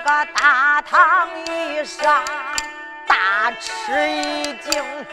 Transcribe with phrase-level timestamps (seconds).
[0.00, 2.24] 个大堂一上，
[3.06, 5.06] 大吃一惊，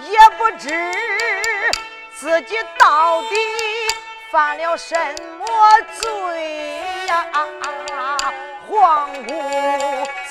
[0.00, 0.92] 也不知
[2.14, 3.36] 自己到底
[4.30, 4.96] 犯了什
[5.38, 5.46] 么
[6.00, 7.26] 罪呀！
[8.68, 9.32] 皇姑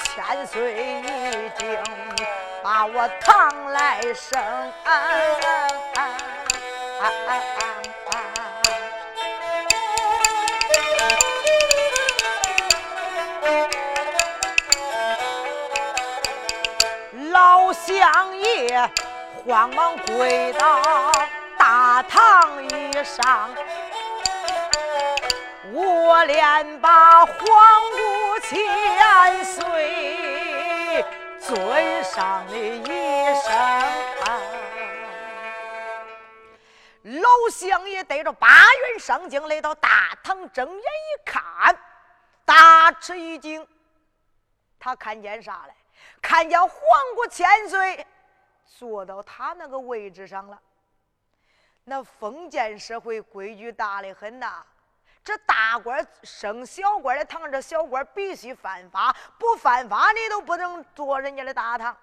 [0.03, 1.79] 千岁已经
[2.61, 4.39] 把我唐来生。
[17.75, 18.89] 乡爷
[19.45, 21.11] 慌忙跪到
[21.57, 23.53] 大堂以上，
[25.73, 31.05] 我连把皇姑千岁
[31.39, 32.85] 尊上了一
[33.43, 33.53] 声。
[37.21, 41.77] 老乡爷带着八员上京来到大堂，睁眼一看，
[42.45, 43.67] 大吃一惊。
[44.79, 45.73] 他看见啥了？
[46.21, 46.69] 看见皇
[47.15, 48.05] 姑千岁
[48.65, 50.59] 坐到他那个位置上了。
[51.83, 54.63] 那封建社会规矩大的很呐，
[55.23, 61.95] 这大官升小官的堂，这小官必须犯法，不犯法你都不能坐人家的大堂。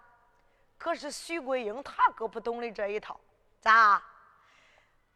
[0.79, 3.19] 可是徐桂英他可不懂的这一套，
[3.61, 4.03] 咋？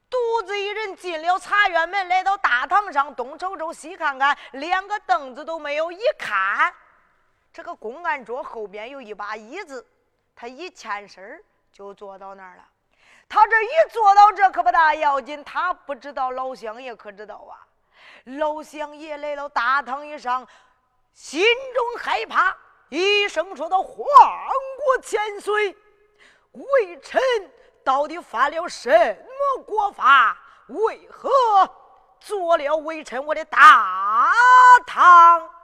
[0.08, 5.90] 独自一人进了茶园门，来到大堂上，东瞅瞅，西看看，连个凳子都没有。
[5.90, 6.72] 一看，
[7.56, 9.86] 这个公案桌后边有一把椅子，
[10.34, 12.62] 他一欠身就坐到那儿了。
[13.26, 17.64] 他这一坐到这可不大要紧，他不知道老乡爷可知道啊。
[18.24, 20.46] 老乡爷来到大堂一上，
[21.14, 21.42] 心
[21.74, 22.54] 中害怕，
[22.90, 25.74] 一声说道：“皇国千岁，
[26.52, 27.18] 微臣。”
[27.82, 28.90] 到底犯了什
[29.56, 30.36] 么国法？
[30.66, 31.30] 为何
[32.20, 34.30] 做了微臣我的大
[34.86, 35.55] 堂？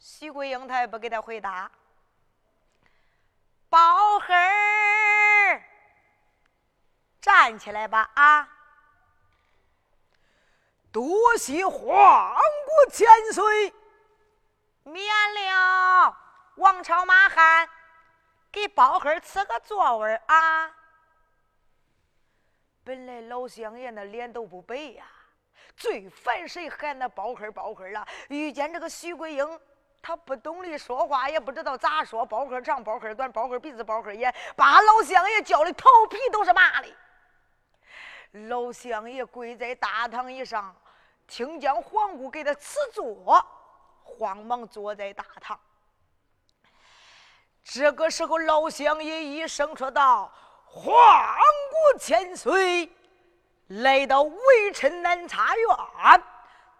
[0.00, 1.70] 徐桂英她也不给他回答。
[3.68, 5.62] 宝黑儿，
[7.20, 8.10] 站起来吧！
[8.14, 8.48] 啊，
[10.90, 11.78] 多谢皇
[12.34, 13.72] 姑千岁，
[14.82, 16.16] 免了
[16.56, 17.68] 王朝马汉。
[18.50, 20.74] 给包黑儿赐个座位啊！
[22.82, 25.06] 本来老乡爷那脸都不白呀，
[25.76, 28.04] 最烦谁喊那包黑儿包黑儿了。
[28.28, 29.60] 遇见这个徐桂英，
[30.02, 32.24] 他不懂得说话，也不知道咋说。
[32.24, 36.88] 包黑长，包黑短，包黑鼻子，包黑眼，把老乡爷叫的头皮都是麻的。
[38.48, 40.74] 老乡爷跪在大堂以上，
[41.26, 43.44] 听见皇姑给他赐座，
[44.02, 45.58] 慌忙坐在大堂。
[47.62, 50.32] 这个时候，老乡爷一声说道
[50.64, 50.94] ：“皇
[51.92, 52.90] 姑千岁，
[53.66, 56.22] 来到微臣南茶院，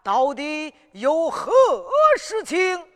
[0.03, 1.53] 到底有何
[2.17, 2.87] 事情？”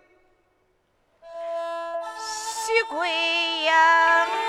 [2.66, 4.44] 徐桂英啊。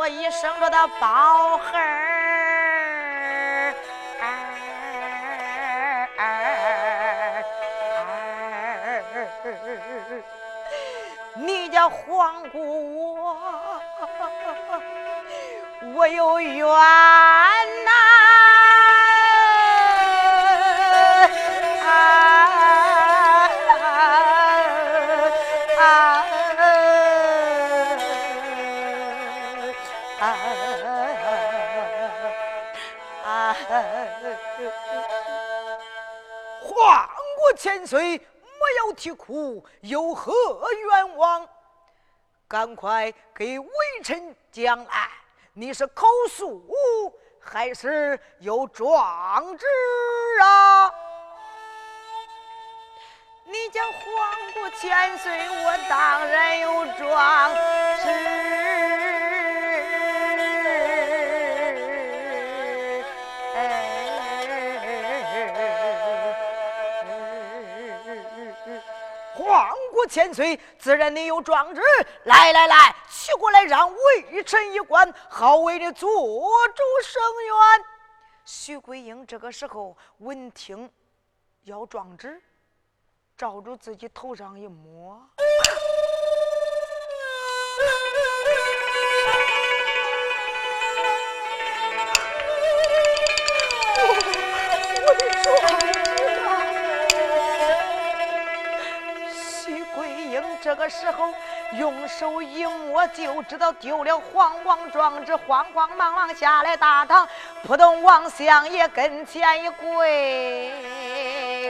[0.00, 3.74] 我一生说的包孩儿，
[11.36, 13.36] 你家皇姑我，
[15.94, 17.90] 我有冤呐。
[36.62, 37.08] 皇
[37.38, 38.20] 国千岁，
[38.60, 40.34] 莫要啼哭，有何
[40.70, 41.48] 冤枉？
[42.46, 43.68] 赶快给微
[44.04, 45.10] 臣讲来，
[45.54, 46.62] 你是口述
[47.40, 49.66] 还是有状纸
[50.42, 50.92] 啊？
[53.44, 57.50] 你讲皇国千岁，我当然有状
[58.02, 58.79] 纸。
[70.10, 71.80] 千岁，自然你有壮志。
[72.24, 77.84] 来来来，取过来，让微臣一观，好为你做主声援。
[78.44, 80.90] 徐桂英这个时候闻听
[81.62, 82.42] 要壮志，
[83.36, 85.24] 照住自己头上一摸。
[100.62, 101.32] 这个时候，
[101.72, 107.26] 用手一摸就知道丢了黄王状纸，慌慌忙忙下来大堂，
[107.64, 111.62] 扑通往相爷跟前一跪，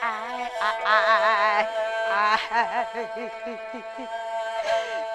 [0.00, 1.66] 哎哎哎
[2.12, 2.86] 哎！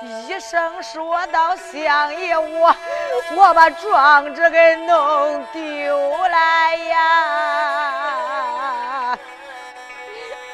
[0.01, 2.75] 一声说道：“相爷，我
[3.35, 5.97] 我把状纸给弄丢
[6.27, 6.99] 了呀！”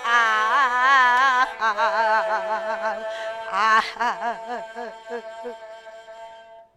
[0.06, 1.48] 啊
[3.98, 4.38] 啊！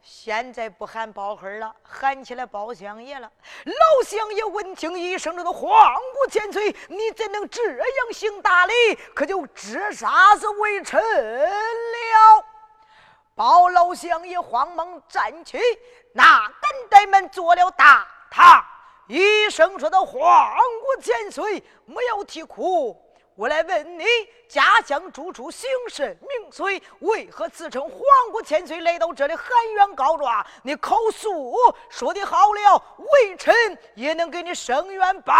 [0.05, 3.31] 现在不喊包黑了，喊起来包相爷了。
[3.65, 8.73] 老相爷闻听一声，这个黄骨千岁，你怎能这样行大礼？
[9.15, 12.45] 可就知啥子为臣了？
[13.35, 15.59] 包老相爷慌忙站起，
[16.13, 18.65] 那等待们做了大堂，
[19.07, 20.21] 一声说道：“黄
[20.55, 23.01] 骨千岁，莫要啼哭。”
[23.35, 24.05] 我来问你，
[24.47, 26.83] 家乡住处姓甚名谁？
[27.01, 27.99] 为何自称皇
[28.31, 30.47] 姑千岁来到这里喊冤告状？
[30.63, 31.55] 你口诉
[31.89, 33.55] 说的好了，微臣
[33.95, 35.35] 也能给你伸冤报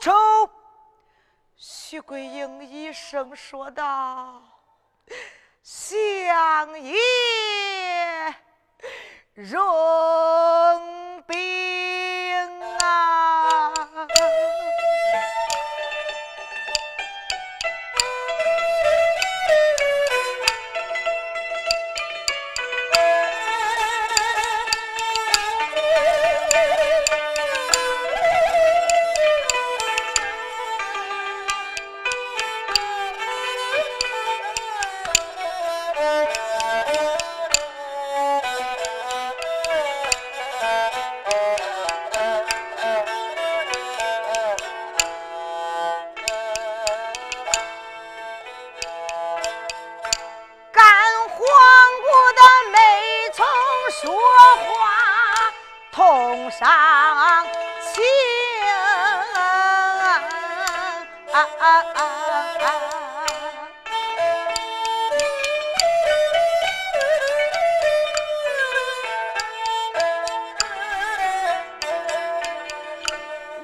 [0.00, 0.12] 仇。
[1.56, 4.42] 徐桂英一声说道
[5.62, 6.98] ：“相爷
[9.34, 11.11] 容
[54.02, 54.18] 说话
[55.92, 56.66] 痛上
[57.94, 58.02] 情，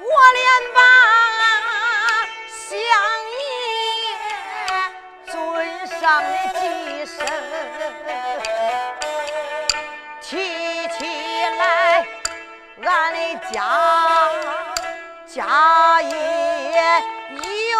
[0.01, 0.39] 我连
[0.73, 0.79] 把
[2.47, 2.71] 相
[3.35, 3.37] 爷
[5.25, 5.35] 尊
[5.99, 6.88] 上的。
[13.51, 14.29] 家
[15.25, 17.03] 家业
[17.71, 17.79] 有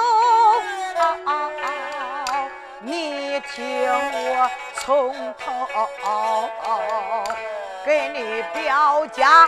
[2.81, 6.49] 你听我从头
[7.85, 9.47] 给你表家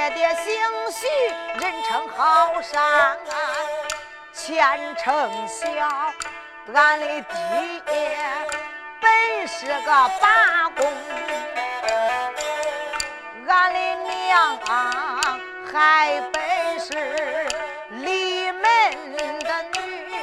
[0.00, 0.54] 爹爹姓
[0.90, 1.06] 徐，
[1.62, 3.18] 人称好山，
[4.32, 5.68] 前程小。
[6.74, 7.82] 俺的爹
[8.98, 10.90] 本是个八公，
[13.46, 15.38] 俺的娘啊
[15.70, 17.46] 还本是
[17.90, 18.62] 离门
[19.40, 20.14] 的女，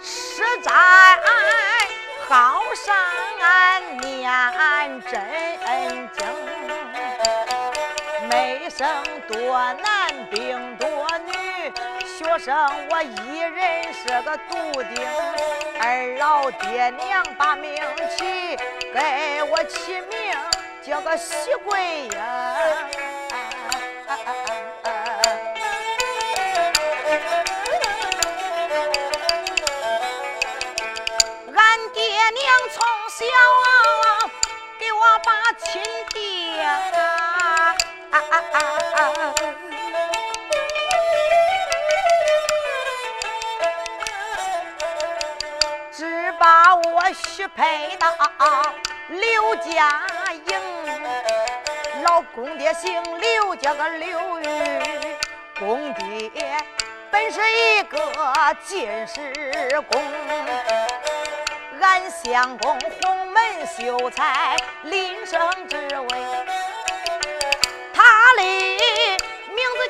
[0.00, 0.70] 实在
[2.28, 6.35] 好山念真经。
[8.68, 10.88] 生多男兵多
[11.26, 11.72] 女。
[12.06, 12.54] 学生
[12.90, 15.06] 我一人是个独丁，
[15.80, 17.74] 二老爹娘把名
[18.16, 18.56] 起，
[18.92, 20.36] 给我起名
[20.82, 22.18] 叫个喜贵英。
[31.54, 33.24] 俺爹娘从小
[33.64, 33.68] 啊
[34.78, 35.82] 给我把亲
[36.12, 36.95] 爹。
[45.92, 48.14] 只把我许配到
[49.08, 50.02] 刘家
[50.46, 50.60] 营，
[52.02, 54.46] 老公爹姓刘，叫个刘玉，
[55.58, 56.30] 公爹
[57.10, 57.98] 本是一个
[58.64, 59.32] 进士
[59.90, 60.02] 公。
[61.80, 66.08] 俺相公鸿门秀才，临升之位，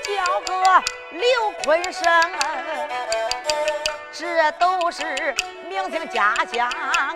[0.07, 2.05] 叫个刘坤生，
[4.13, 5.35] 这都是
[5.69, 6.71] 名姓家乡，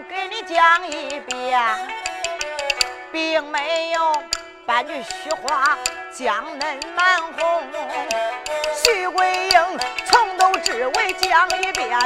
[0.09, 1.61] 给你讲一遍，
[3.13, 4.23] 并没有
[4.67, 5.79] 半句虚话，
[6.13, 7.63] 将恁瞒哄。
[8.75, 11.97] 徐桂英从头至尾讲一遍。